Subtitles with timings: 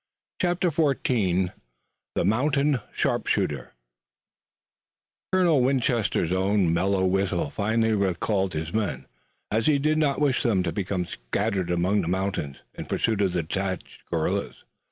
[0.41, 1.53] CHAPTER XIV
[2.15, 3.71] THE MOUNTAIN SHARPSHOOTER
[5.31, 9.05] Colonel Winchester's own mellow whistle finally recalled his men,
[9.51, 13.33] as he did not wish them to become scattered among the mountains in pursuit of
[13.33, 14.63] detached guerrillas.